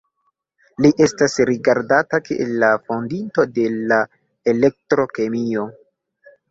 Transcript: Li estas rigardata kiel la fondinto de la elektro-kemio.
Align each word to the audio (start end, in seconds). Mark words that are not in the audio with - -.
Li 0.85 0.89
estas 1.05 1.35
rigardata 1.49 2.21
kiel 2.29 2.57
la 2.65 2.71
fondinto 2.89 3.49
de 3.61 3.69
la 3.93 4.01
elektro-kemio. 4.55 5.73